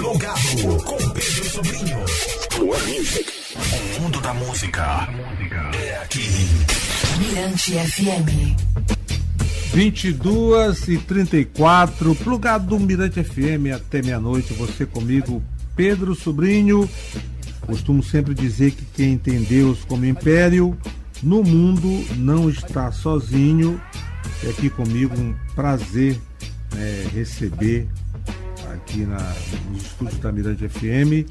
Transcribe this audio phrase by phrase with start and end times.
[0.00, 1.98] Plugado com Pedro Sobrinho.
[2.58, 5.06] O mundo da música
[5.74, 6.26] é aqui.
[7.18, 8.56] Mirante FM.
[9.74, 14.54] 22 e 34, plugado do Mirante FM até meia-noite.
[14.54, 15.42] Você comigo,
[15.76, 16.88] Pedro Sobrinho.
[17.66, 20.78] Costumo sempre dizer que quem tem Deus como império
[21.22, 23.78] no mundo não está sozinho.
[24.42, 26.18] E aqui comigo um prazer
[26.74, 27.86] né, receber
[28.90, 29.18] aqui na,
[29.70, 31.24] nos estúdios da Mirante FM,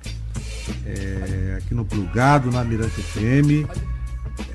[0.86, 3.67] é, aqui no Plugado, na Mirante FM,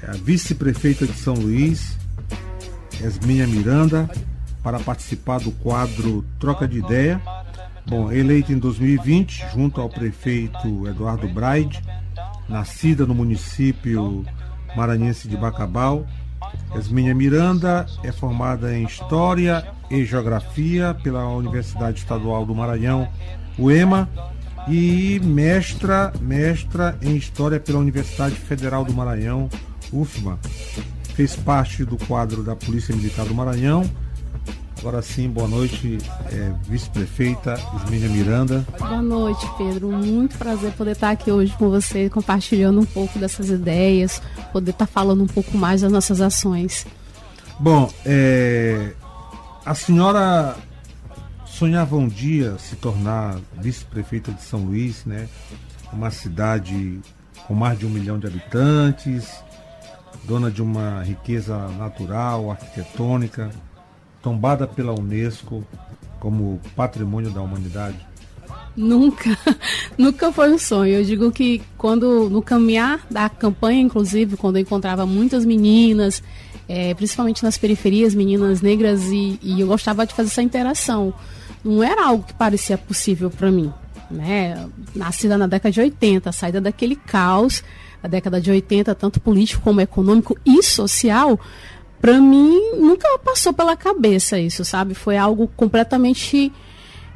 [0.02, 1.98] é a vice-prefeita de São Luís,
[3.02, 4.08] Esminha Miranda,
[4.62, 7.20] para participar do quadro Troca de Ideia.
[7.86, 11.82] Bom, eleita em 2020, junto ao prefeito Eduardo Braide,
[12.48, 14.24] nascida no município
[14.74, 16.06] maranhense de Bacabal.
[16.76, 23.08] Esminha Miranda é formada em História e Geografia pela Universidade Estadual do Maranhão,
[23.58, 24.08] UEMA,
[24.68, 29.48] e mestra, mestra em História pela Universidade Federal do Maranhão,
[29.92, 30.38] UFMA.
[31.14, 33.88] Fez parte do quadro da Polícia Militar do Maranhão.
[34.78, 35.98] Agora sim, boa noite,
[36.30, 38.66] é, vice-prefeita Esminha Miranda.
[38.78, 39.90] Boa noite, Pedro.
[39.90, 44.20] Muito prazer poder estar aqui hoje com você, compartilhando um pouco dessas ideias,
[44.52, 46.86] poder estar falando um pouco mais das nossas ações.
[47.58, 48.92] Bom, é,
[49.64, 50.56] a senhora
[51.46, 55.28] sonhava um dia se tornar vice-prefeita de São Luís, né?
[55.92, 57.00] Uma cidade
[57.46, 59.42] com mais de um milhão de habitantes,
[60.24, 63.50] dona de uma riqueza natural, arquitetônica,
[64.24, 65.62] tombada pela Unesco
[66.18, 67.98] como patrimônio da humanidade?
[68.74, 69.38] Nunca,
[69.98, 70.94] nunca foi um sonho.
[70.94, 76.22] Eu digo que quando no caminhar da campanha, inclusive, quando eu encontrava muitas meninas,
[76.66, 81.12] é, principalmente nas periferias, meninas negras, e, e, eu gostava de fazer essa interação.
[81.62, 83.70] Não era algo que parecia possível para mim.
[84.10, 84.66] Né?
[84.94, 87.62] Nascida na década de 80, saída daquele caos
[88.02, 91.40] da década de 80, tanto político como econômico e social,
[92.04, 94.92] para mim nunca passou pela cabeça isso, sabe?
[94.92, 96.52] Foi algo completamente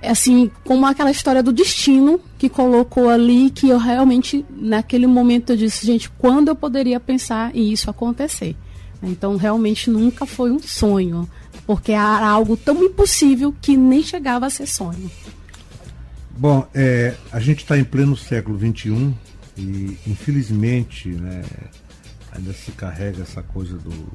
[0.03, 5.59] assim, como aquela história do destino que colocou ali, que eu realmente, naquele momento, eu
[5.59, 8.57] disse, gente, quando eu poderia pensar em isso acontecer?
[9.03, 11.29] Então, realmente nunca foi um sonho,
[11.67, 15.11] porque era algo tão impossível que nem chegava a ser sonho.
[16.31, 19.15] Bom, é, a gente está em pleno século XXI
[19.55, 21.43] e, infelizmente, né,
[22.33, 24.09] ainda se carrega essa coisa do,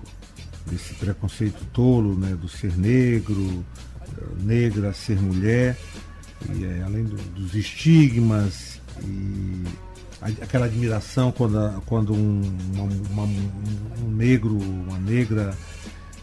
[0.66, 3.66] desse preconceito tolo, né, do ser negro,
[4.40, 5.78] negra, ser mulher,
[6.56, 9.63] e é, além do, dos estigmas e
[10.41, 12.41] aquela admiração quando, quando um,
[12.74, 13.24] uma, uma,
[14.03, 15.53] um negro, uma negra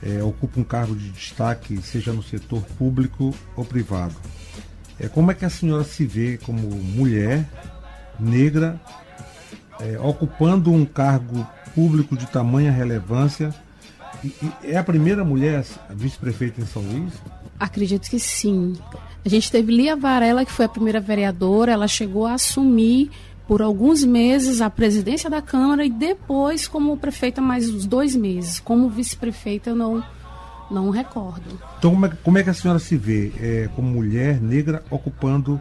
[0.03, 4.15] é, ocupa um cargo de destaque, seja no setor público ou privado.
[4.99, 7.47] É, como é que a senhora se vê como mulher
[8.19, 8.81] negra
[9.81, 13.55] é, ocupando um cargo público de tamanha relevância?
[14.25, 14.29] E,
[14.63, 17.13] e é a primeira mulher vice-prefeita em São Luís?
[17.59, 18.75] Acredito que sim.
[19.25, 23.11] A gente teve Lia Varela, que foi a primeira vereadora, ela chegou a assumir
[23.47, 28.61] por alguns meses a presidência da Câmara e depois como prefeita mais uns dois meses.
[28.61, 30.03] Como vice-prefeita eu não,
[30.71, 31.59] não recordo.
[31.79, 35.61] Então como é, como é que a senhora se vê é, como mulher negra ocupando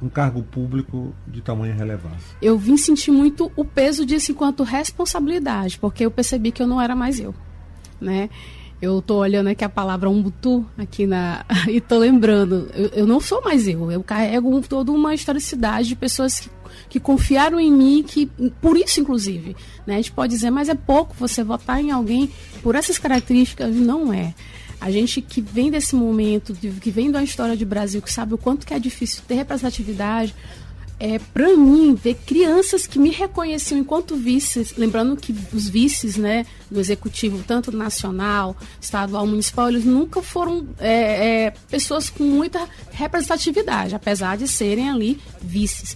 [0.00, 2.36] um cargo público de tamanha relevância?
[2.40, 6.80] Eu vim sentir muito o peso disso enquanto responsabilidade, porque eu percebi que eu não
[6.80, 7.34] era mais eu,
[8.04, 8.30] né?
[8.82, 13.18] Eu estou olhando aqui a palavra umbutu aqui na e estou lembrando, eu, eu, não
[13.18, 16.50] sou mais eu, eu carrego toda uma historicidade de pessoas que,
[16.90, 18.26] que confiaram em mim, que
[18.60, 19.56] por isso inclusive,
[19.86, 19.94] né?
[19.94, 22.30] A gente pode dizer, mas é pouco você votar em alguém
[22.62, 24.34] por essas características, não é.
[24.80, 28.38] A gente que vem desse momento, que vem da história de Brasil, que sabe o
[28.38, 30.34] quanto que é difícil ter representatividade,
[31.04, 36.46] é, para mim, ver crianças que me reconheciam enquanto vices, lembrando que os vices né,
[36.70, 43.94] do executivo, tanto nacional, estadual, municipal, eles nunca foram é, é, pessoas com muita representatividade,
[43.94, 45.94] apesar de serem ali vices.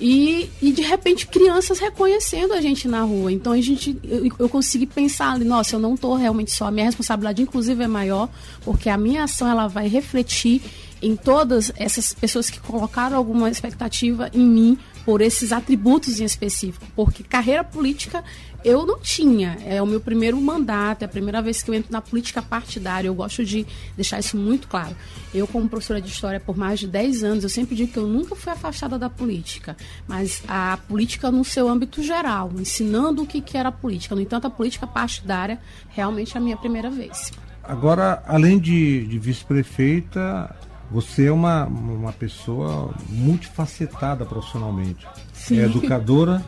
[0.00, 3.30] E, e de repente crianças reconhecendo a gente na rua.
[3.30, 6.66] Então a gente, eu, eu consegui pensar ali, nossa, eu não estou realmente só.
[6.66, 8.28] A minha responsabilidade, inclusive, é maior,
[8.64, 10.60] porque a minha ação ela vai refletir
[11.02, 16.86] em todas essas pessoas que colocaram alguma expectativa em mim por esses atributos em específico,
[16.94, 18.22] porque carreira política
[18.64, 19.56] eu não tinha.
[19.64, 23.08] É o meu primeiro mandato, é a primeira vez que eu entro na política partidária.
[23.08, 23.66] Eu gosto de
[23.96, 24.94] deixar isso muito claro.
[25.34, 28.06] Eu, como professora de história por mais de 10 anos, eu sempre digo que eu
[28.06, 29.76] nunca fui afastada da política,
[30.06, 34.14] mas a política no seu âmbito geral, ensinando o que, que era política.
[34.14, 35.58] No entanto, a política partidária
[35.88, 37.32] realmente é a minha primeira vez.
[37.62, 40.54] Agora, além de, de vice-prefeita,
[40.90, 45.06] Você é uma, uma pessoa multifacetada profissionalmente.
[45.32, 45.60] Sim.
[45.60, 46.44] É educadora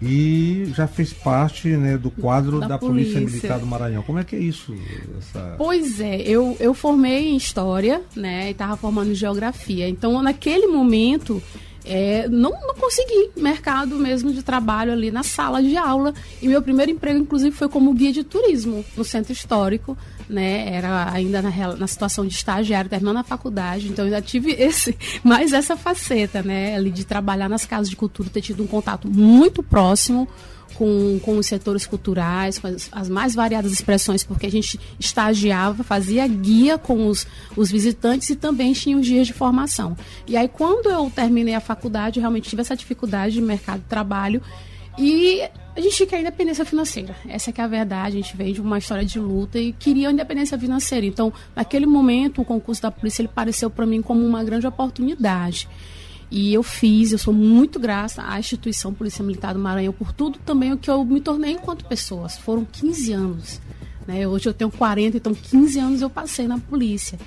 [0.00, 3.14] e já fez parte né, do quadro da, Da Polícia.
[3.14, 3.36] polícia.
[3.36, 4.02] Militar do Maranhão.
[4.02, 4.74] Como é que é isso?
[5.18, 5.54] Essa...
[5.56, 9.88] Pois é, eu, eu formei em História, né, e estava formando em Geografia.
[9.88, 11.40] Então, naquele momento,
[11.84, 16.12] é, não, não consegui mercado mesmo de trabalho ali na sala de aula.
[16.40, 19.96] E meu primeiro emprego, inclusive, foi como guia de turismo no Centro Histórico.
[20.28, 24.52] Né, era ainda na, na situação de estagiário, terminando a faculdade, então eu já tive
[24.58, 28.66] esse, mais essa faceta, né, ali de trabalhar nas casas de cultura, ter tido um
[28.66, 30.28] contato muito próximo
[30.74, 35.82] com, com os setores culturais, com as, as mais variadas expressões, porque a gente estagiava,
[35.82, 37.26] fazia guia com os,
[37.56, 39.96] os visitantes e também tinha os dias de formação.
[40.26, 43.86] E aí, quando eu terminei a faculdade, eu realmente tive essa dificuldade de mercado de
[43.86, 44.42] trabalho
[44.98, 45.42] e
[45.74, 47.16] a gente quer independência financeira.
[47.26, 48.18] Essa que é a verdade.
[48.18, 51.06] A gente vem de uma história de luta e queria independência financeira.
[51.06, 55.68] Então, naquele momento, o concurso da polícia ele pareceu para mim como uma grande oportunidade.
[56.30, 60.38] E eu fiz, eu sou muito grata à instituição Polícia Militar do Maranhão por tudo
[60.38, 62.28] também o que eu me tornei enquanto pessoa.
[62.28, 63.60] Foram 15 anos.
[64.06, 64.26] Né?
[64.26, 67.18] Hoje eu tenho 40, então 15 anos eu passei na polícia.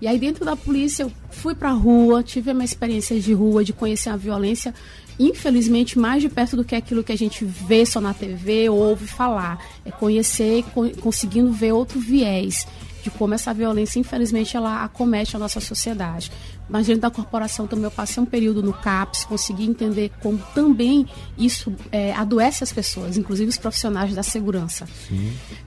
[0.00, 3.62] E aí dentro da polícia eu fui pra rua, tive a minha experiência de rua,
[3.62, 4.74] de conhecer a violência,
[5.18, 8.78] infelizmente mais de perto do que aquilo que a gente vê só na TV ou
[8.78, 9.58] ouve falar.
[9.84, 12.66] É conhecer, co- conseguindo ver outro viés
[13.02, 16.32] de como essa violência, infelizmente, ela acomete a nossa sociedade.
[16.70, 21.06] Mas dentro da corporação também eu passei um período no CAPS, consegui entender como também
[21.36, 24.88] isso é, adoece as pessoas, inclusive os profissionais da segurança.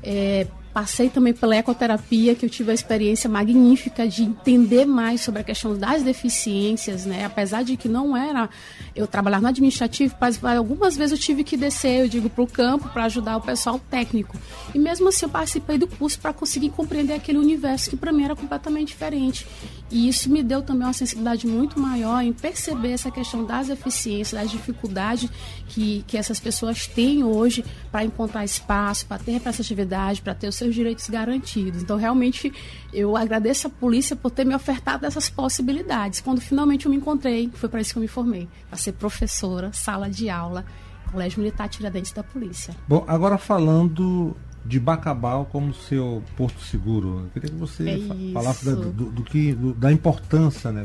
[0.01, 0.47] É,
[0.77, 5.43] passei também pela ecoterapia, que eu tive a experiência magnífica de entender mais sobre a
[5.43, 7.25] questão das deficiências, né?
[7.25, 8.47] Apesar de que não era
[8.95, 12.47] eu trabalhar no administrativo, mas algumas vezes eu tive que descer, eu digo, para o
[12.47, 14.37] campo para ajudar o pessoal técnico.
[14.71, 18.25] E mesmo assim eu participei do curso para conseguir compreender aquele universo que para mim
[18.25, 19.47] era completamente diferente.
[19.89, 24.39] E isso me deu também uma sensibilidade muito maior em perceber essa questão das deficiências,
[24.39, 25.27] das dificuldades
[25.69, 30.55] que, que essas pessoas têm hoje para encontrar espaço, para ter representatividade, para ter os
[30.67, 31.81] seus direitos garantidos.
[31.81, 32.51] Então, realmente,
[32.93, 36.19] eu agradeço a polícia por ter me ofertado essas possibilidades.
[36.19, 39.71] Quando finalmente eu me encontrei, foi para isso que eu me formei, para ser professora,
[39.73, 40.65] sala de aula,
[41.11, 42.75] Colégio Militar Tiradentes da Polícia.
[42.87, 44.35] Bom, agora falando
[44.67, 49.23] de Bacabal como seu porto seguro, eu queria que você É falasse da, do, do
[49.23, 50.83] que, do- da importância né,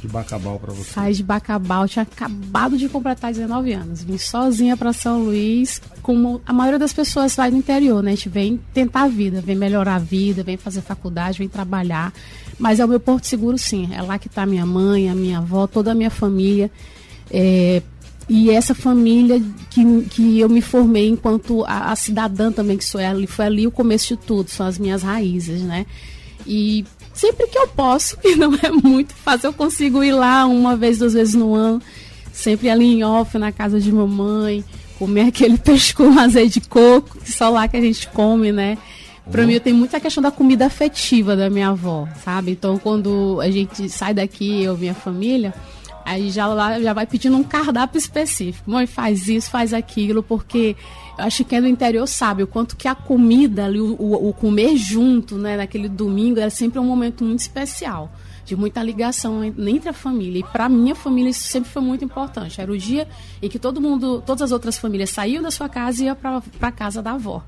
[0.00, 0.90] de Bacabal para você.
[0.90, 4.02] Sai de Bacabal, tinha acabado de completar 19 anos.
[4.02, 8.12] Vim sozinha para São Luís, como a maioria das pessoas vai no interior, né?
[8.12, 12.12] A gente vem tentar a vida, vem melhorar a vida, vem fazer faculdade, vem trabalhar.
[12.58, 13.88] Mas é o meu porto seguro, sim.
[13.92, 16.70] É lá que está minha mãe, a minha avó, toda a minha família.
[17.30, 17.82] É,
[18.32, 23.00] e essa família que, que eu me formei enquanto a, a cidadã também que sou
[23.00, 25.84] ali, foi ali o começo de tudo, são as minhas raízes, né?
[26.46, 30.76] E sempre que eu posso, que não é muito fácil, eu consigo ir lá uma
[30.76, 31.82] vez, duas vezes no ano,
[32.32, 34.64] sempre ali em off, na casa de mamãe,
[34.96, 38.78] comer aquele peixe com azeite de coco, que só lá que a gente come, né?
[39.28, 42.52] Pra mim, eu tenho muita questão da comida afetiva da minha avó, sabe?
[42.52, 45.52] Então, quando a gente sai daqui, eu e minha família,
[46.10, 48.70] aí já, lá, já vai pedindo um cardápio específico.
[48.70, 50.76] Mãe, faz isso, faz aquilo, porque
[51.18, 53.94] eu acho que é do interior sabe o quanto que a comida ali, o,
[54.28, 58.10] o- comer junto, né, naquele domingo, é sempre um momento muito especial.
[58.44, 60.40] De muita ligação en- entre a família.
[60.40, 62.60] E para minha família isso sempre foi muito importante.
[62.60, 63.06] Era o dia
[63.40, 66.42] em que todo mundo, todas as outras famílias saíam da sua casa e iam para
[66.60, 67.44] a casa da avó.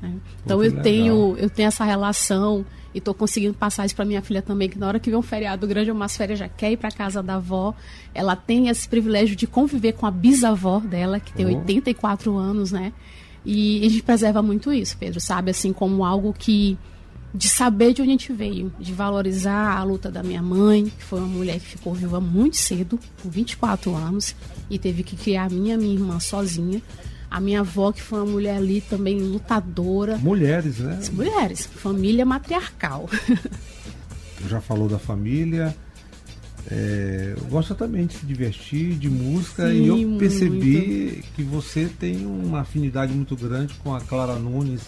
[0.00, 0.14] Né?
[0.44, 0.82] Então eu legal.
[0.82, 2.64] tenho, eu tenho essa relação
[2.94, 5.22] e estou conseguindo passar isso para minha filha também, que na hora que vem um
[5.22, 7.74] feriado grande ou umas férias já quer ir para casa da avó.
[8.12, 11.58] Ela tem esse privilégio de conviver com a bisavó dela, que tem Oh.
[11.60, 12.92] 84 anos, né?
[13.44, 15.50] E a gente preserva muito isso, Pedro, sabe?
[15.50, 16.76] Assim, como algo que.
[17.32, 21.04] de saber de onde a gente veio, de valorizar a luta da minha mãe, que
[21.04, 24.34] foi uma mulher que ficou viva muito cedo, com 24 anos,
[24.68, 26.82] e teve que criar a minha minha irmã sozinha.
[27.30, 30.18] A minha avó, que foi uma mulher ali também lutadora.
[30.18, 30.98] Mulheres, né?
[31.12, 33.08] Mulheres, família matriarcal.
[34.48, 35.74] Já falou da família.
[36.70, 40.18] é, gosta também de se divertir, de música, Sim, e eu muito.
[40.18, 44.82] percebi que você tem uma afinidade muito grande com a Clara Nunes.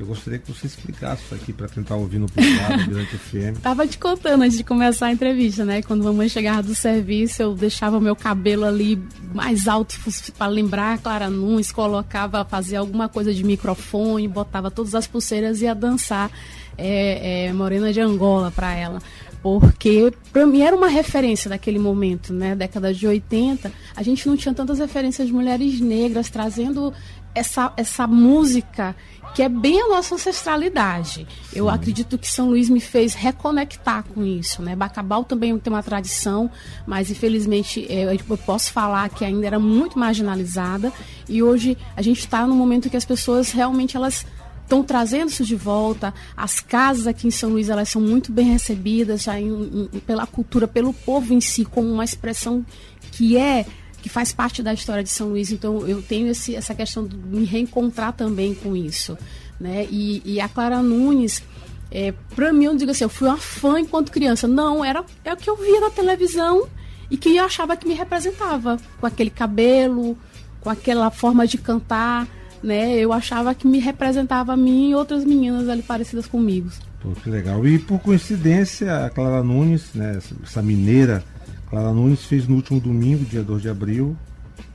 [0.00, 3.60] Eu gostaria que você explicasse isso aqui para tentar ouvir no privado durante o FM.
[3.62, 5.82] Tava te contando antes de começar a entrevista, né?
[5.82, 8.98] Quando a mamãe chegava do serviço, eu deixava o meu cabelo ali
[9.34, 9.94] mais alto
[10.38, 15.64] para lembrar Clara Nunes, colocava, fazia alguma coisa de microfone, botava todas as pulseiras e
[15.64, 16.30] ia dançar
[16.78, 19.00] é, é, Morena de Angola para ela.
[19.42, 24.36] Porque para mim era uma referência daquele momento, né, década de 80, a gente não
[24.36, 26.92] tinha tantas referências de mulheres negras trazendo
[27.34, 28.94] essa, essa música
[29.34, 31.26] que é bem a nossa ancestralidade.
[31.52, 34.74] Eu acredito que São Luís me fez reconectar com isso, né?
[34.74, 36.50] Bacabal também tem uma tradição,
[36.84, 40.92] mas infelizmente é, eu posso falar que ainda era muito marginalizada
[41.28, 44.26] e hoje a gente está no momento que as pessoas realmente elas
[44.70, 46.14] estão trazendo isso de volta.
[46.36, 50.26] As casas aqui em São Luís elas são muito bem recebidas já em, em, pela
[50.26, 52.64] cultura, pelo povo em si, como uma expressão
[53.10, 53.66] que é
[54.00, 55.50] que faz parte da história de São Luís.
[55.50, 59.18] Então eu tenho esse, essa questão de me reencontrar também com isso,
[59.58, 59.86] né?
[59.90, 61.42] E, e a Clara Nunes
[61.90, 64.46] é, para mim, eu digo assim, eu fui uma fã enquanto criança.
[64.46, 66.68] Não, era é o que eu via na televisão
[67.10, 68.78] e que eu achava que me representava.
[69.00, 70.16] Com aquele cabelo,
[70.60, 72.28] com aquela forma de cantar
[72.62, 72.94] né?
[72.96, 76.70] Eu achava que me representava a mim e outras meninas ali parecidas comigo.
[77.00, 77.66] Pô, que legal.
[77.66, 81.24] E por coincidência, a Clara Nunes, né, essa mineira,
[81.68, 84.16] Clara Nunes fez no último domingo, dia 2 de abril,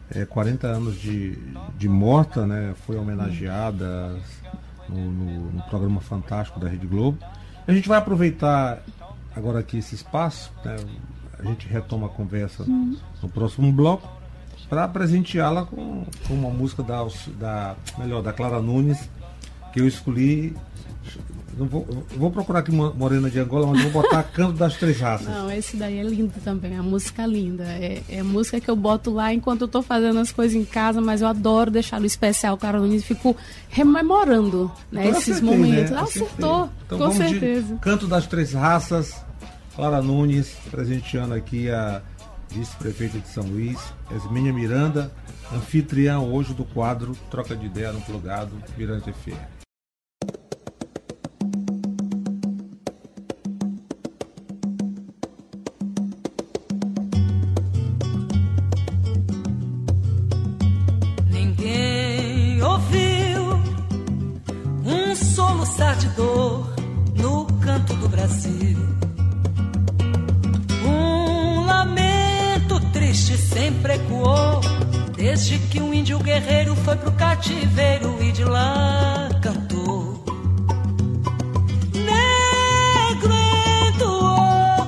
[0.09, 1.37] é, 40 anos de,
[1.77, 2.73] de morta, né?
[2.85, 4.15] Foi homenageada
[4.89, 7.17] no, no, no programa fantástico da Rede Globo.
[7.67, 8.81] A gente vai aproveitar
[9.35, 10.77] agora aqui esse espaço, né?
[11.37, 12.95] a gente retoma a conversa uhum.
[13.21, 14.09] no próximo bloco
[14.69, 17.05] para presenteá-la com, com, uma música da,
[17.39, 19.10] da, melhor, da Clara Nunes,
[19.72, 20.55] que eu escolhi.
[21.57, 25.27] Não vou, vou procurar aqui Morena de Angola, mas vou botar Canto das Três Raças.
[25.27, 27.63] Não, esse daí é lindo também, a música é linda.
[27.63, 31.00] É, é música que eu boto lá enquanto eu estou fazendo as coisas em casa,
[31.00, 33.38] mas eu adoro deixar no especial Clara Nunes e fico
[33.69, 35.91] rememorando né, então, esses acertei, momentos.
[35.91, 36.00] Né?
[36.00, 37.75] Acertou, então, com certeza.
[37.77, 39.15] Canto das Três Raças,
[39.77, 42.01] Clara Nunes, presenteando aqui a
[42.55, 43.77] vice-prefeita de São Luís,
[44.15, 45.12] Esminha Miranda,
[45.53, 49.64] anfitriã hoje do quadro Troca de Ideia no Plugado Mirante FM.
[75.75, 80.24] Que um índio guerreiro foi pro cativeiro e de lá cantou.
[81.94, 83.34] Negro
[83.89, 84.79] entoou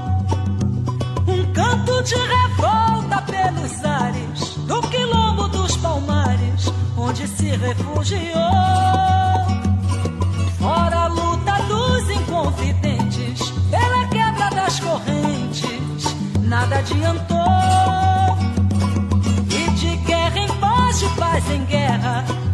[1.28, 8.24] um canto de revolta pelos ares do quilombo dos palmares, onde se refugiou.
[10.58, 17.37] Fora a luta dos inconfidentes, pela quebra das correntes, nada adiantou
[22.00, 22.47] Santa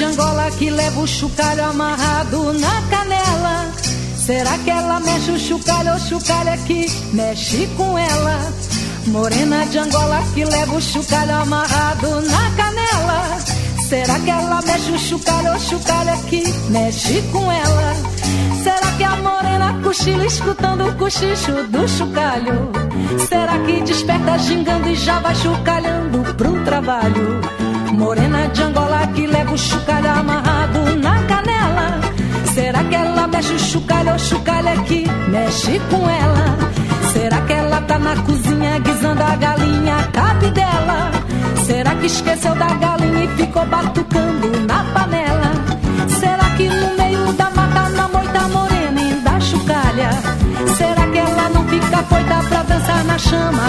[0.00, 3.70] de Angola que leva o chocalho amarrado na canela.
[4.16, 8.50] Será que ela mexe o chocalho ou chocalho é que mexe com ela?
[9.08, 13.38] Morena de Angola que leva o chocalho amarrado na canela.
[13.90, 17.94] Será que ela mexe o chocalho ou chocalho é que mexe com ela?
[18.62, 22.72] Será que a morena cochila escutando o cochicho do chocalho?
[23.28, 27.38] Será que desperta gingando e já vai chocalhando pro trabalho?
[27.92, 32.00] Morena de Angola que leva o chocalho amarrado na canela.
[32.54, 36.58] Será que ela mexe o chocalho ou chocalho é que mexe com ela?
[37.12, 41.10] Será que ela tá na cozinha guisando a galinha cabe dela?
[41.66, 45.52] Será que esqueceu da galinha e ficou batucando na panela?
[46.20, 50.10] Será que no meio da mata na moita morena e da chocalha?
[50.76, 53.59] Será que ela não fica foita pra dançar na chama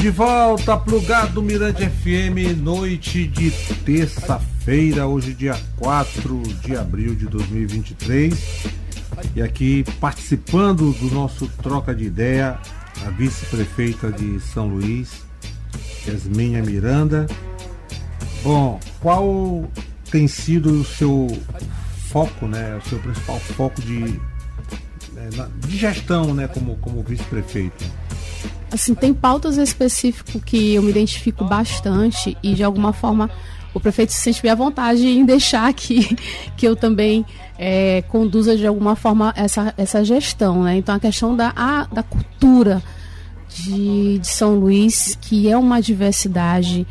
[0.00, 3.50] De volta, plugado Mirante FM, noite de
[3.84, 8.64] terça-feira, hoje dia 4 de abril de 2023.
[9.36, 12.58] E aqui participando do nosso troca de ideia,
[13.06, 15.22] a vice-prefeita de São Luís,
[16.08, 17.26] Yasminha Miranda.
[18.42, 19.70] Bom, qual
[20.10, 21.26] tem sido o seu
[22.08, 23.98] foco, né, o seu principal foco de,
[25.12, 27.84] né, de gestão, né, como, como vice-prefeito?
[28.70, 33.30] Assim, tem pautas específicas que eu me identifico bastante e de alguma forma
[33.72, 36.16] o prefeito se sente bem à vontade em deixar que,
[36.56, 37.24] que eu também
[37.58, 40.62] eh, conduza de alguma forma essa, essa gestão.
[40.64, 40.76] Né?
[40.76, 42.82] Então a questão da, a, da cultura
[43.48, 46.86] de, de São Luís, que é uma diversidade,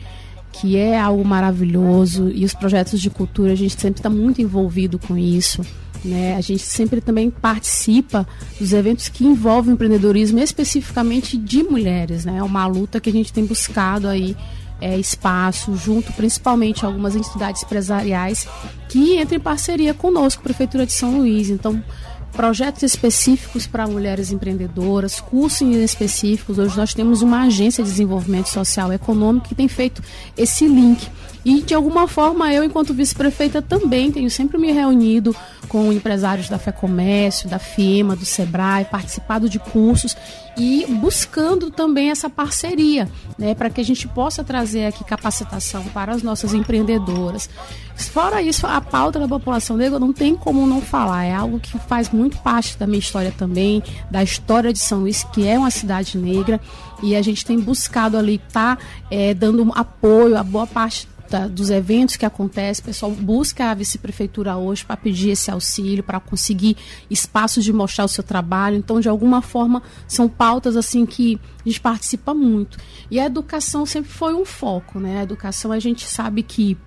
[0.51, 4.99] que é algo maravilhoso, e os projetos de cultura, a gente sempre está muito envolvido
[4.99, 5.61] com isso.
[6.03, 6.35] Né?
[6.35, 8.27] A gente sempre também participa
[8.59, 12.25] dos eventos que envolvem empreendedorismo, especificamente de mulheres.
[12.25, 12.37] Né?
[12.37, 14.35] É uma luta que a gente tem buscado aí
[14.81, 18.47] é, espaço, junto principalmente algumas entidades empresariais
[18.87, 21.49] que entram em parceria conosco, Prefeitura de São Luís.
[21.49, 21.83] Então,
[22.31, 26.57] projetos específicos para mulheres empreendedoras, cursos específicos.
[26.57, 30.01] Hoje nós temos uma agência de desenvolvimento social e econômico que tem feito
[30.37, 31.09] esse link.
[31.49, 35.35] E de alguma forma eu, enquanto vice-prefeita, também tenho sempre me reunido
[35.67, 40.15] com empresários da FEComércio, da FIEMA, do SEBRAE, participado de cursos
[40.55, 46.13] e buscando também essa parceria, né, para que a gente possa trazer aqui capacitação para
[46.13, 47.49] as nossas empreendedoras.
[47.95, 51.79] Fora isso, a pauta da população negra não tem como não falar, é algo que
[51.79, 53.81] faz muito parte da minha história também,
[54.11, 56.61] da história de São Luís, que é uma cidade negra,
[57.01, 61.47] e a gente tem buscado ali estar tá, é, dando apoio a boa parte da,
[61.47, 66.19] dos eventos que acontecem, o pessoal busca a vice-prefeitura hoje para pedir esse auxílio, para
[66.19, 66.75] conseguir
[67.09, 68.75] espaços de mostrar o seu trabalho.
[68.75, 72.77] Então, de alguma forma, são pautas assim que a gente participa muito.
[73.09, 75.19] E a educação sempre foi um foco, né?
[75.19, 76.77] A educação a gente sabe que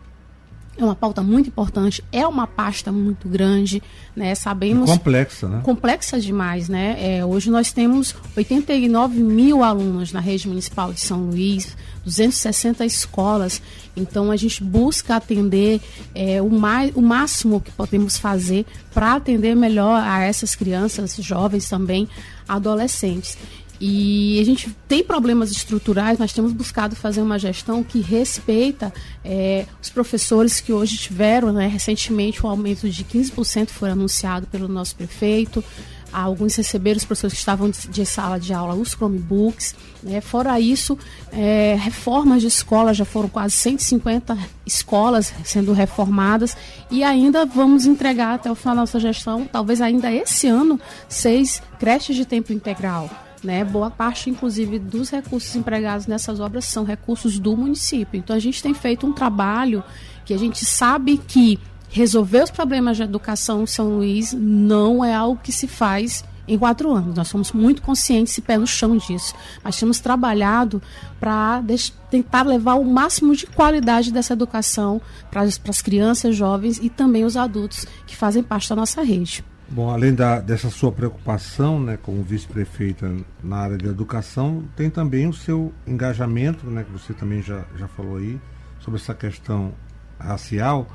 [0.77, 3.83] é uma pauta muito importante, é uma pasta muito grande,
[4.17, 4.35] né?
[4.35, 4.91] Sabemos.
[4.91, 5.61] complexa, né?
[5.63, 6.97] Complexa demais, né?
[6.99, 13.62] É, hoje nós temos 89 mil alunos na rede municipal de São Luís, 260 escolas.
[13.97, 15.81] Então a gente busca atender
[16.15, 21.69] é, o, mais, o máximo que podemos fazer para atender melhor a essas crianças, jovens
[21.69, 22.09] também,
[22.49, 23.37] adolescentes.
[23.85, 29.67] E a gente tem problemas estruturais, nós temos buscado fazer uma gestão que respeita é,
[29.83, 34.95] os professores que hoje tiveram, né, recentemente, um aumento de 15% foi anunciado pelo nosso
[34.95, 35.65] prefeito.
[36.12, 39.75] Alguns receberam os professores que estavam de, sala de aula os Chromebooks.
[40.03, 40.20] Né?
[40.20, 40.98] Fora isso,
[41.33, 46.57] é, reformas de escolas, já foram quase 150 escolas sendo reformadas
[46.90, 51.62] e ainda vamos entregar até o final da nossa gestão, talvez ainda esse ano, seis
[51.79, 53.09] creches de tempo integral.
[53.42, 53.64] Né?
[53.64, 58.18] Boa parte, inclusive, dos recursos empregados nessas obras são recursos do município.
[58.18, 59.83] Então, a gente tem feito um trabalho
[60.25, 61.59] que a gente sabe que
[61.93, 66.59] resolver os problemas de educação em São Luís não é algo que se faz em
[66.59, 67.15] quatro anos.
[67.15, 69.35] Nós somos muito conscientes e pé no chão disso.
[69.63, 70.83] Mas temos trabalhado
[71.21, 71.63] para
[72.11, 75.01] tentar levar o máximo de qualidade dessa educação
[75.31, 79.45] para as crianças, jovens e também os adultos que fazem parte da nossa rede.
[79.69, 83.11] Bom, além da, dessa sua preocupação né, como vice-prefeita
[83.43, 87.89] na área de educação, tem também o seu engajamento, né, que você também já, já
[87.89, 88.39] falou aí,
[88.81, 89.73] sobre essa questão
[90.19, 90.87] racial.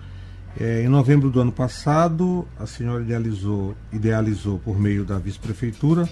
[0.59, 6.09] É, em novembro do ano passado, a senhora idealizou, idealizou por meio da vice-prefeitura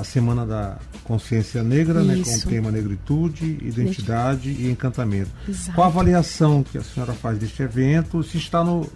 [0.00, 5.30] a Semana da Consciência Negra, né, com o tema Negritude, Identidade e Encantamento.
[5.46, 5.72] Exato.
[5.74, 8.22] Qual a avaliação que a senhora faz deste evento?
[8.22, 8.90] Se está no,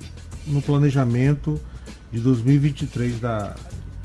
[0.46, 1.60] no planejamento
[2.10, 3.54] de 2023 da,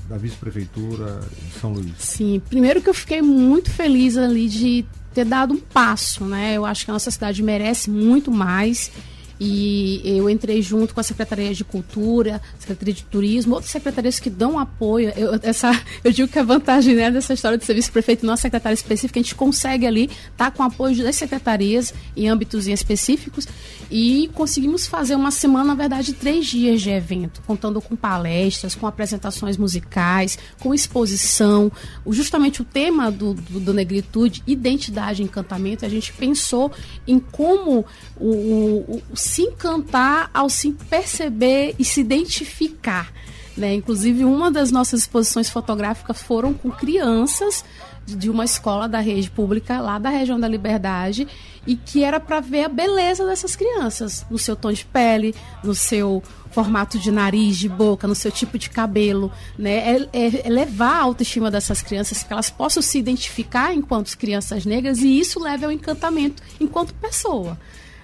[0.10, 1.94] da vice-prefeitura de São Luís?
[2.00, 6.58] Sim, primeiro que eu fiquei muito feliz ali de ter dado um passo, né?
[6.58, 8.92] Eu acho que a nossa cidade merece muito mais
[9.40, 14.30] e eu entrei junto com a Secretaria de Cultura, Secretaria de Turismo, outras secretarias que
[14.30, 15.14] dão apoio.
[15.16, 15.72] Eu, essa,
[16.04, 19.24] eu digo que a vantagem né, dessa história de ser vice-prefeito nossa secretária específica, a
[19.24, 23.48] gente consegue ali estar tá com apoio das secretarias em âmbitos específicos
[23.90, 28.86] e conseguimos fazer uma semana, na verdade, três dias de evento, contando com palestras, com
[28.86, 31.72] apresentações musicais, com exposição.
[32.08, 36.72] Justamente o tema do, do, do Negritude, identidade e encantamento, a gente pensou
[37.08, 37.86] em como
[38.18, 43.14] o, o, o se encantar ao se perceber e se identificar.
[43.56, 43.76] Né?
[43.76, 47.64] Inclusive, uma das nossas exposições fotográficas foram com crianças
[48.08, 51.28] de uma escola da rede pública lá da região da Liberdade
[51.68, 55.76] e que era para ver a beleza dessas crianças no seu tom de pele, no
[55.76, 59.96] seu formato de nariz, de boca, no seu tipo de cabelo, né?
[59.96, 64.66] É, é, é levar a autoestima dessas crianças que elas possam se identificar enquanto crianças
[64.66, 67.60] negras e isso leva ao encantamento enquanto pessoa.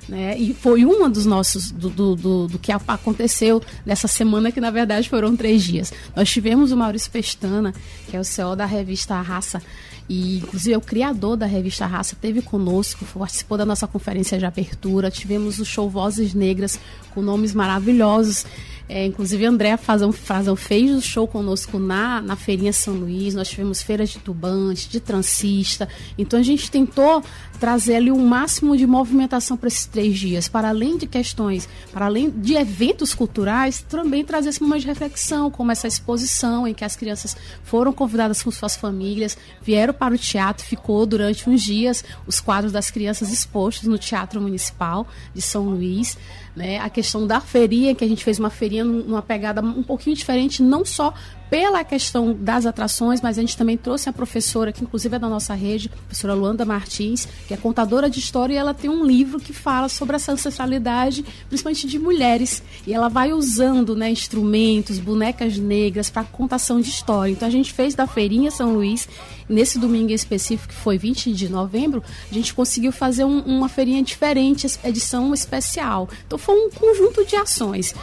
[0.08, 0.38] Né?
[0.38, 4.70] E foi uma dos nossos, do, do, do, do, que aconteceu nessa semana, que na
[4.70, 5.92] verdade foram três dias.
[6.16, 7.74] Nós tivemos o Maurício Pestana,
[8.08, 9.62] que é o CEO da revista Raça,
[10.08, 14.46] e inclusive é o criador da revista Raça, teve conosco, participou da nossa conferência de
[14.46, 15.10] abertura.
[15.10, 16.80] Tivemos o show Vozes Negras
[17.14, 18.46] com nomes maravilhosos.
[18.88, 23.34] É, inclusive, André Fazão, Fazão fez o show conosco na, na Feirinha São Luís.
[23.34, 25.90] Nós tivemos feiras de tubante, de transista.
[26.18, 27.24] Então, a gente tentou
[27.56, 31.68] trazer ali o um máximo de movimentação para esses três dias, para além de questões,
[31.92, 36.74] para além de eventos culturais, também trazer esse momento de reflexão, como essa exposição em
[36.74, 41.64] que as crianças foram convidadas com suas famílias, vieram para o teatro, ficou durante uns
[41.64, 46.18] dias os quadros das crianças expostos no Teatro Municipal de São Luís.
[46.56, 46.80] Né?
[46.80, 50.64] A questão da feirinha, que a gente fez uma feirinha numa pegada um pouquinho diferente,
[50.64, 51.14] não só
[51.50, 55.30] pela questão das atrações, mas a gente também trouxe a professora, que inclusive é da
[55.30, 59.06] nossa rede, a professora Luanda Martins, que é contadora de história, e ela tem um
[59.06, 62.64] livro que fala sobre essa ancestralidade, principalmente de mulheres.
[62.86, 67.32] E ela vai usando né, instrumentos, bonecas negras para contação de história.
[67.32, 69.08] Então a gente fez da Feirinha São Luís,
[69.48, 73.70] nesse domingo em específico, que foi 20 de novembro, a gente conseguiu fazer um, uma
[73.70, 76.10] feirinha diferente, edição especial.
[76.26, 77.94] Então foi um conjunto de ações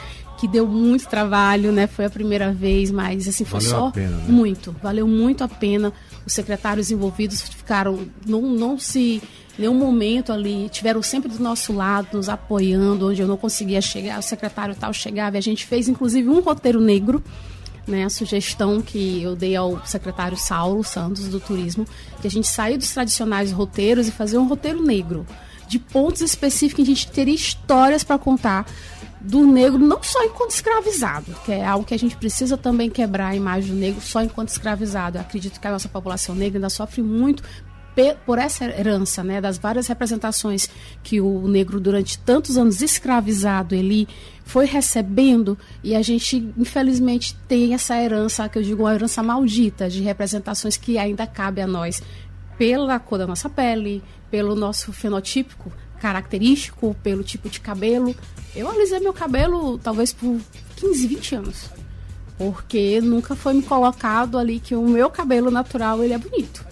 [0.43, 1.87] que deu muito trabalho, né?
[1.87, 4.25] Foi a primeira vez, mas assim foi Valeu só a pena, né?
[4.27, 5.93] muito, valeu muito a pena.
[6.27, 9.23] Os secretários envolvidos ficaram não não se
[9.57, 14.19] nenhum momento ali tiveram sempre do nosso lado, nos apoiando, onde eu não conseguia chegar,
[14.19, 17.23] o secretário tal chegava, e a gente fez inclusive um roteiro negro
[17.87, 21.87] né, a sugestão que eu dei ao secretário Saulo Santos do Turismo,
[22.21, 25.25] que a gente sair dos tradicionais roteiros e fazer um roteiro negro,
[25.69, 28.67] de pontos específicos que a gente teria histórias para contar
[29.25, 33.29] do negro, não só enquanto escravizado, que é algo que a gente precisa também quebrar
[33.29, 35.17] a imagem do negro só enquanto escravizado.
[35.17, 37.43] Eu acredito que a nossa população negra ainda sofre muito
[38.25, 40.69] por essa herança, né, das várias representações
[41.03, 44.09] que o negro durante tantos anos escravizado ele
[44.45, 49.91] foi recebendo e a gente infelizmente tem essa herança que eu digo uma herança maldita
[49.91, 52.03] de representações que ainda cabe a nós
[52.57, 55.71] pela cor da nossa pele, pelo nosso fenotípico
[56.03, 58.13] característico, pelo tipo de cabelo.
[58.57, 60.41] Eu alisei meu cabelo talvez por
[60.77, 61.71] 15, 20 anos.
[62.37, 66.67] Porque nunca foi me colocado ali que o meu cabelo natural ele é bonito.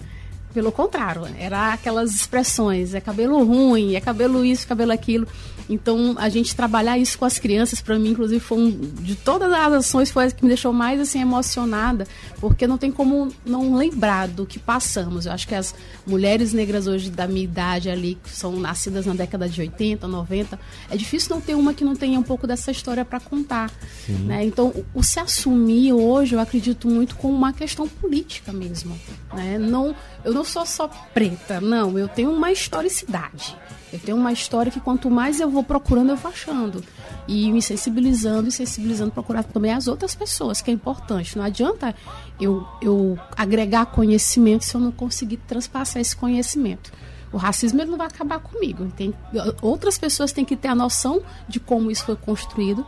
[0.52, 5.28] Pelo contrário, era aquelas expressões, é cabelo ruim, é cabelo isso, cabelo aquilo.
[5.70, 9.52] Então, a gente trabalhar isso com as crianças, para mim, inclusive, foi um, de todas
[9.52, 12.08] as ações, foi a que me deixou mais assim emocionada,
[12.40, 15.26] porque não tem como não lembrar do que passamos.
[15.26, 15.72] Eu acho que as
[16.04, 20.58] mulheres negras hoje da minha idade ali, que são nascidas na década de 80, 90,
[20.90, 23.70] é difícil não ter uma que não tenha um pouco dessa história para contar.
[24.08, 24.44] Né?
[24.44, 28.98] Então, o, o se assumir hoje, eu acredito muito como uma questão política mesmo.
[29.32, 29.56] Né?
[29.56, 33.56] Não, eu não sou só preta, não, eu tenho uma historicidade.
[33.92, 36.82] Eu tenho uma história que quanto mais eu vou procurando, eu vou achando.
[37.26, 41.36] E me sensibilizando e sensibilizando, procurar também as outras pessoas, que é importante.
[41.36, 41.94] Não adianta
[42.40, 46.92] eu, eu agregar conhecimento se eu não conseguir transpassar esse conhecimento.
[47.32, 48.90] O racismo ele não vai acabar comigo.
[48.96, 49.14] Tem,
[49.62, 52.84] outras pessoas têm que ter a noção de como isso foi construído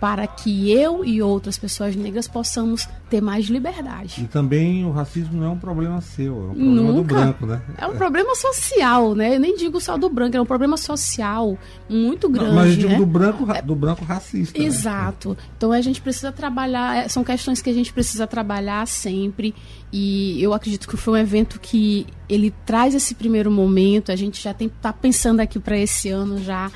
[0.00, 4.22] para que eu e outras pessoas negras possamos ter mais liberdade.
[4.22, 7.14] E também o racismo não é um problema seu, é um problema do Nunca.
[7.14, 7.62] branco, né?
[7.76, 9.34] É um problema social, né?
[9.36, 11.58] Eu nem digo só do branco, é um problema social
[11.88, 12.54] muito grande.
[12.54, 12.96] Mas eu digo né?
[12.98, 14.58] do branco, ra- do branco racista.
[14.58, 14.64] né?
[14.64, 15.36] Exato.
[15.56, 19.54] Então a gente precisa trabalhar, é, são questões que a gente precisa trabalhar sempre.
[19.92, 24.12] E eu acredito que foi um evento que ele traz esse primeiro momento.
[24.12, 26.70] A gente já tem tá pensando aqui para esse ano já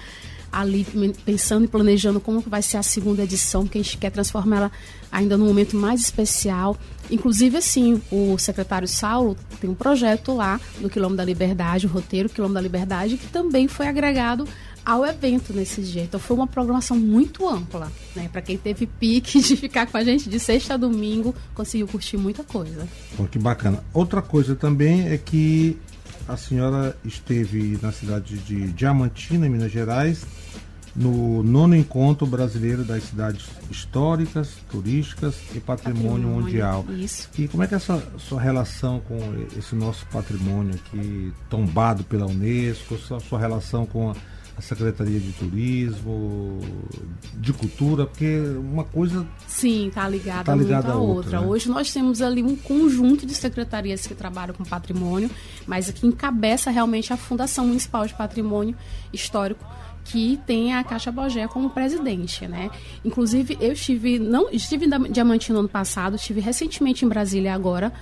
[0.53, 0.87] ali
[1.25, 4.71] pensando e planejando como vai ser a segunda edição, que a gente quer transformá-la
[5.11, 6.77] ainda num momento mais especial.
[7.11, 12.29] Inclusive, assim, o secretário Saulo tem um projeto lá no Quilombo da Liberdade, o roteiro
[12.29, 14.47] Quilombo da Liberdade, que também foi agregado
[14.85, 16.03] ao evento nesse dia.
[16.03, 18.29] Então foi uma programação muito ampla, né?
[18.31, 22.17] Para quem teve pique de ficar com a gente de sexta a domingo, conseguiu curtir
[22.17, 22.87] muita coisa.
[23.17, 23.83] Pô, que bacana.
[23.93, 25.79] Outra coisa também é que
[26.29, 30.25] a senhora esteve na cidade de Diamantina, em Minas Gerais,
[30.95, 36.85] no nono encontro brasileiro das cidades históricas, turísticas e patrimônio, mundial.
[36.91, 37.31] Isso.
[37.39, 39.19] E como é que é a sua, sua relação com
[39.57, 44.17] esse nosso patrimônio aqui, tombado pela Unesco, sua, sua relação com a,
[44.57, 46.61] a Secretaria de Turismo,
[47.35, 51.41] de Cultura, porque uma coisa Sim, tá ligada, Tá ligada muito à à outra, outra.
[51.41, 51.47] né?
[51.47, 55.31] Hoje nós temos ali um conjunto de secretarias que trabalham com patrimônio,
[55.67, 58.77] mas que encabeça realmente a Fundação Municipal de Patrimônio
[59.13, 59.65] Histórico,
[60.05, 62.71] que tem a Caixa Bogé como presidente, né?
[63.05, 67.93] Inclusive, eu estive, não, estive em Diamantino ano passado, estive recentemente em Brasília agora,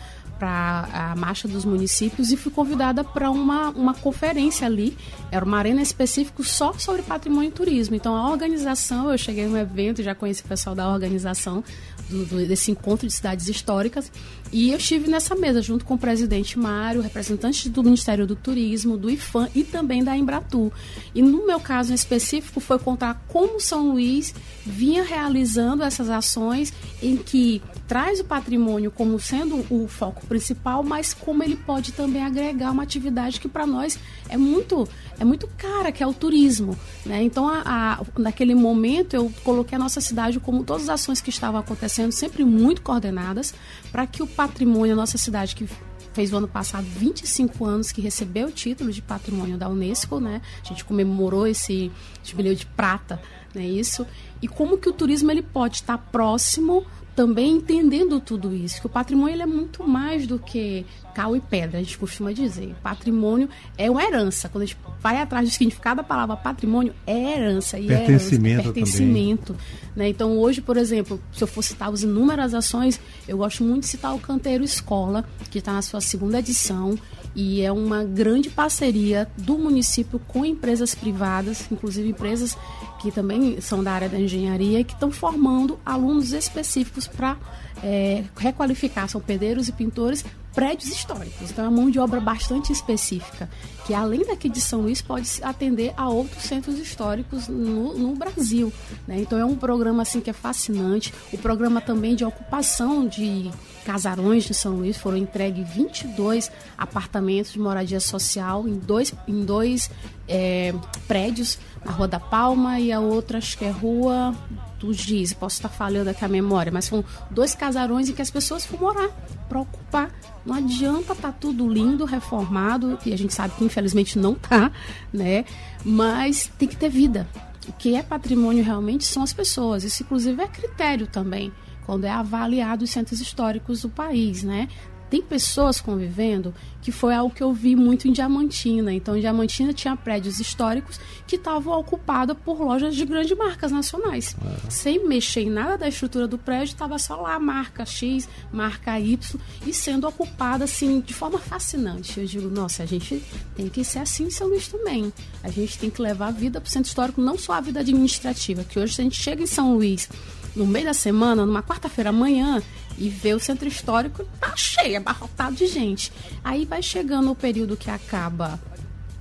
[0.40, 4.96] para a Marcha dos Municípios e fui convidada para uma, uma conferência ali.
[5.30, 7.94] Era uma arena específica só sobre patrimônio e turismo.
[7.94, 11.62] Então, a organização, eu cheguei no evento, já conheci o pessoal da organização
[12.10, 14.10] do- desse encontro de cidades históricas.
[14.52, 18.96] E eu estive nessa mesa junto com o presidente Mário, representantes do Ministério do Turismo,
[18.96, 20.72] do IFAM e também da Embratu.
[21.14, 24.34] E no meu caso em específico foi contar como São Luís
[24.66, 31.14] vinha realizando essas ações em que traz o patrimônio como sendo o foco principal, mas
[31.14, 35.92] como ele pode também agregar uma atividade que para nós é muito é muito cara,
[35.92, 36.78] que é o turismo.
[37.04, 37.22] Né?
[37.22, 41.28] Então, a, a- naquele momento, eu coloquei a nossa cidade como todas as ações que
[41.28, 43.52] estavam acontecendo, sempre muito coordenadas,
[43.90, 45.68] para que o patrimônio da nossa cidade, que
[46.12, 50.40] fez o ano passado 25 anos que recebeu o título de patrimônio da Unesco, né?
[50.64, 51.90] A gente comemorou esse
[52.22, 53.20] jubileu de prata
[53.54, 53.64] né?
[53.64, 54.06] Isso.
[54.40, 58.90] E como que o turismo ele pode estar próximo também entendendo tudo isso, que o
[58.90, 62.74] patrimônio é muito mais do que cal e pedra, a gente costuma dizer.
[62.82, 64.48] Patrimônio é uma herança.
[64.48, 67.78] Quando a gente vai atrás do significado da palavra patrimônio, é herança.
[67.78, 69.56] E pertencimento é herança, pertencimento.
[69.94, 70.08] Né?
[70.08, 73.88] Então, hoje, por exemplo, se eu for citar as inúmeras ações, eu gosto muito de
[73.88, 76.96] citar o Canteiro Escola, que está na sua segunda edição
[77.34, 82.56] e é uma grande parceria do município com empresas privadas, inclusive empresas
[83.00, 87.36] que também são da área da engenharia, que estão formando alunos específicos para
[87.82, 91.50] é, requalificar, são pedreiros e pintores, prédios históricos.
[91.50, 93.48] Então é uma mão de obra bastante específica,
[93.86, 98.72] que além daqui de São Luís pode atender a outros centros históricos no, no Brasil.
[99.06, 99.20] Né?
[99.20, 101.14] Então é um programa assim que é fascinante.
[101.32, 103.50] O programa também de ocupação de
[103.84, 109.90] casarões de São Luís foram entregues 22 apartamentos de moradia social em dois, em dois
[110.28, 110.74] é,
[111.06, 114.34] prédios, na Rua da Palma e a outra acho que é Rua
[114.80, 118.30] dos Giz, posso estar falhando aqui a memória, mas são dois casarões em que as
[118.30, 119.10] pessoas foram morar
[119.48, 120.10] para ocupar.
[120.44, 124.72] Não adianta tá tudo lindo, reformado, e a gente sabe que infelizmente não tá,
[125.12, 125.44] né?
[125.84, 127.28] Mas tem que ter vida.
[127.68, 129.84] O que é patrimônio realmente são as pessoas.
[129.84, 131.52] Isso inclusive é critério também
[131.84, 134.68] quando é avaliado os centros históricos do país, né?
[135.10, 138.92] Tem pessoas convivendo que foi algo que eu vi muito em Diamantina.
[138.92, 144.36] Então, em Diamantina tinha prédios históricos que estavam ocupados por lojas de grandes marcas nacionais.
[144.40, 144.70] É.
[144.70, 148.98] Sem mexer em nada da estrutura do prédio, estava só lá a marca X, marca
[148.98, 152.20] Y, e sendo ocupada assim de forma fascinante.
[152.20, 153.22] Eu digo, nossa, a gente
[153.54, 155.12] tem que ser assim em São Luís também.
[155.42, 157.80] A gente tem que levar a vida para o centro histórico, não só a vida
[157.80, 160.08] administrativa, que hoje, a gente chega em São Luís
[160.54, 162.62] no meio da semana, numa quarta-feira amanhã,
[162.98, 166.12] e vê o centro histórico, tá cheio, abarrotado de gente.
[166.44, 168.60] Aí vai chegando o período que acaba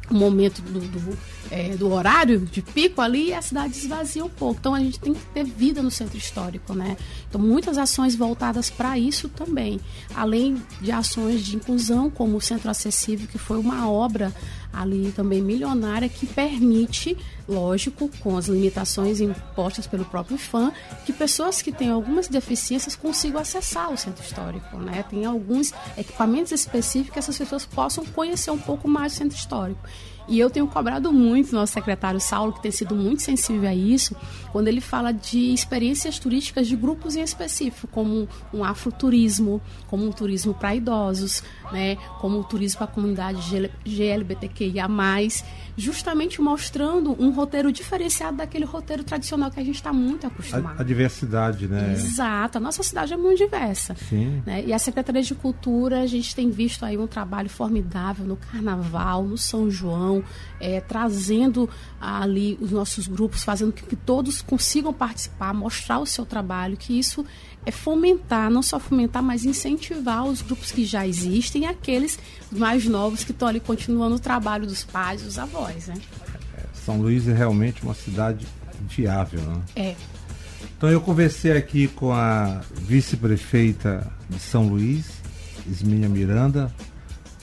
[0.10, 1.18] o momento do, do,
[1.52, 4.60] é, do, horário de pico ali e a cidade esvazia um pouco.
[4.60, 6.98] Então a gente tem que ter vida no centro histórico, né?
[7.30, 9.80] Então muitas ações voltadas para isso também,
[10.16, 14.34] além de ações de inclusão como o Centro Acessível, que foi uma obra
[14.72, 20.72] ali também milionária que permite, lógico, com as limitações impostas pelo próprio fã,
[21.06, 25.04] que pessoas que têm algumas deficiências consigam acessar o centro histórico, né?
[25.10, 29.82] Tem alguns equipamentos específicos que essas pessoas possam conhecer um pouco mais o centro histórico.
[30.30, 34.16] E eu tenho cobrado muito nosso secretário Saulo, que tem sido muito sensível a isso,
[34.52, 40.12] quando ele fala de experiências turísticas de grupos em específico, como um afroturismo, como um
[40.12, 43.42] turismo para idosos, né, como o turismo para a comunidade
[43.84, 44.88] GLBTQIA+,
[45.76, 50.78] justamente mostrando um roteiro diferenciado daquele roteiro tradicional que a gente está muito acostumado.
[50.78, 51.94] A, a, diversidade, né?
[51.94, 52.58] Exato.
[52.58, 53.96] A nossa cidade é muito diversa.
[54.10, 54.44] Sim.
[54.46, 54.64] Né?
[54.66, 59.24] E a Secretaria de Cultura, a gente tem visto aí um trabalho formidável no Carnaval,
[59.24, 60.19] no São João,
[60.60, 66.26] é, trazendo ali os nossos grupos, fazendo que, que todos consigam participar, mostrar o seu
[66.26, 67.26] trabalho, que isso
[67.66, 72.18] é fomentar, não só fomentar, mas incentivar os grupos que já existem e aqueles
[72.52, 75.96] mais novos que estão ali continuando o trabalho dos pais, dos avós, né?
[76.74, 78.48] São Luís é realmente uma cidade
[78.88, 79.62] viável, né?
[79.76, 79.96] É.
[80.78, 85.06] Então eu conversei aqui com a vice-prefeita de São Luís,
[85.68, 86.74] Isminha Miranda.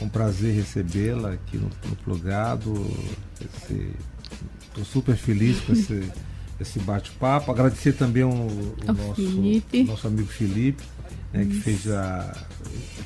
[0.00, 2.74] Um prazer recebê-la aqui no, no Plugado.
[3.40, 6.11] Estou super feliz com esse
[6.61, 7.50] esse bate-papo.
[7.50, 10.82] Agradecer também o, o nosso, nosso amigo Felipe,
[11.32, 12.46] né, que fez a.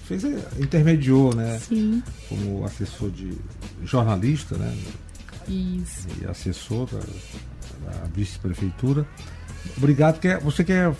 [0.05, 1.59] Fez a, intermediou, né?
[1.59, 2.03] Sim.
[2.29, 3.33] Como assessor de
[3.85, 4.77] jornalista, né?
[5.49, 6.07] Isso.
[6.21, 9.07] E assessor da, da vice-prefeitura.
[9.77, 10.19] Obrigado.
[10.21, 10.93] Quer, você quer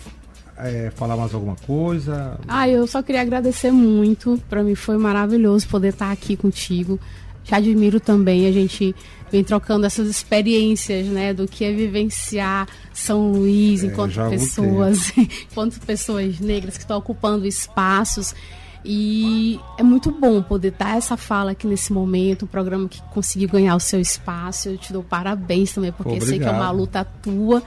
[0.57, 2.39] é, falar mais alguma coisa?
[2.47, 4.41] Ah, eu só queria agradecer muito.
[4.49, 6.99] Para mim foi maravilhoso poder estar aqui contigo.
[7.43, 8.47] Te admiro também.
[8.47, 8.95] A gente
[9.31, 15.79] vem trocando essas experiências, né, do que é vivenciar São Luís é, enquanto pessoas, enquanto
[15.79, 18.35] pessoas negras que estão ocupando espaços.
[18.83, 23.47] E é muito bom poder dar essa fala aqui nesse momento, um programa que conseguiu
[23.47, 24.69] ganhar o seu espaço.
[24.69, 26.29] Eu te dou parabéns também, porque Obrigado.
[26.29, 27.63] sei que é uma luta tua.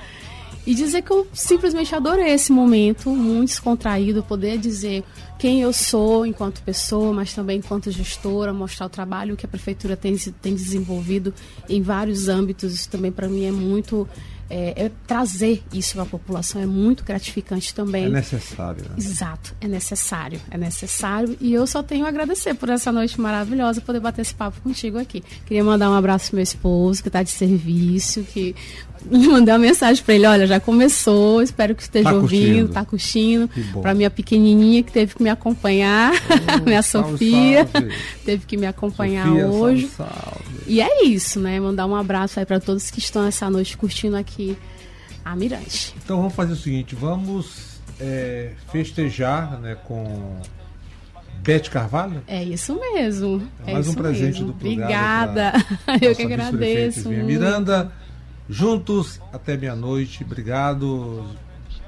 [0.67, 5.05] E dizer que eu simplesmente adorei esse momento, muito descontraído, poder dizer
[5.39, 9.97] quem eu sou enquanto pessoa, mas também enquanto gestora, mostrar o trabalho que a prefeitura
[9.97, 11.35] tem, tem desenvolvido
[11.69, 12.73] em vários âmbitos.
[12.73, 14.09] Isso também para mim é muito.
[14.49, 18.05] É, é trazer isso para a população é muito gratificante também.
[18.05, 18.85] É necessário.
[18.85, 18.95] Né?
[18.99, 21.37] Exato, é necessário, é necessário.
[21.41, 24.99] E eu só tenho a agradecer por essa noite maravilhosa, poder bater esse papo contigo
[24.99, 25.23] aqui.
[25.47, 28.55] Queria mandar um abraço pro meu esposo, que está de serviço, que
[29.11, 32.69] mandei uma mensagem para ele, olha, já começou, espero que esteja tá ouvindo, curtindo.
[32.73, 33.51] tá curtindo.
[33.81, 36.13] Para minha pequenininha que teve que me acompanhar,
[36.61, 37.95] oh, minha salve, Sofia, salve.
[38.25, 39.89] teve que me acompanhar Sofia, hoje.
[39.89, 41.61] Salve, e é isso, né?
[41.61, 44.57] Mandar um abraço aí para todos que estão essa noite curtindo aqui
[45.25, 45.95] a Mirante.
[46.03, 50.41] Então vamos fazer o seguinte, vamos é, festejar, né, com
[51.43, 52.23] Beth Carvalho?
[52.27, 53.47] É isso mesmo.
[53.67, 54.47] É mais é isso um presente mesmo.
[54.47, 54.85] do programa.
[54.85, 55.53] Obrigada.
[56.01, 57.09] Eu que agradeço.
[57.11, 57.93] Miranda
[58.49, 60.25] juntos até meia-noite.
[60.25, 61.25] Obrigado.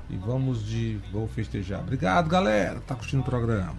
[0.08, 1.00] E vamos de.
[1.12, 1.80] Vou festejar.
[1.80, 2.80] Obrigado, galera.
[2.80, 3.76] Tá curtindo o programa.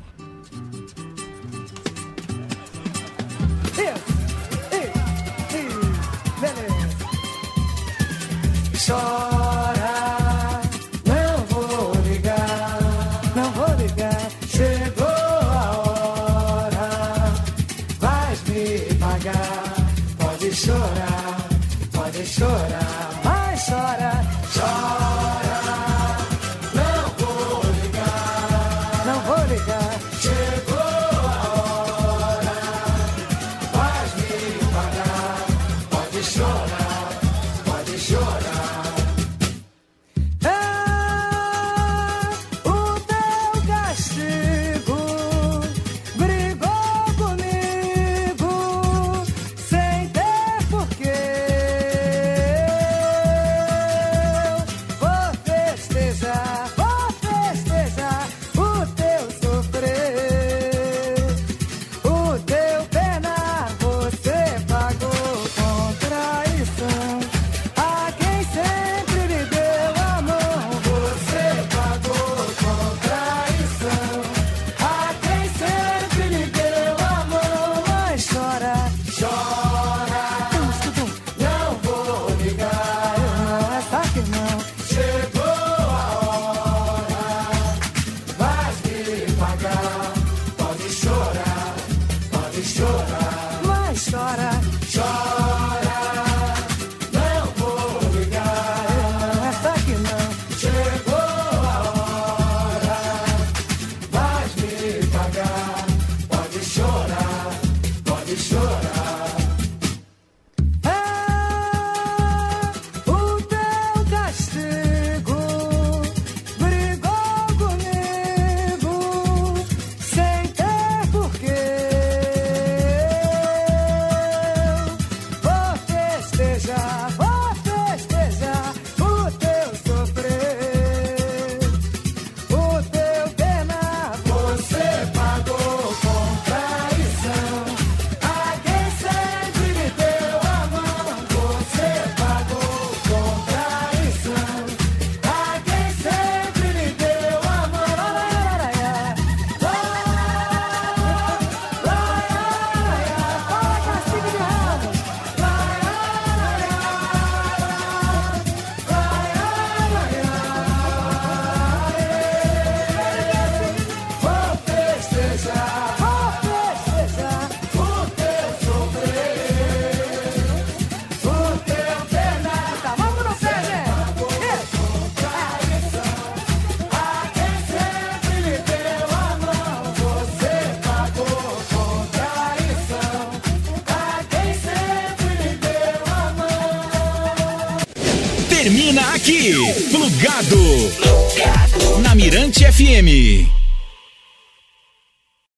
[192.77, 193.46] FM.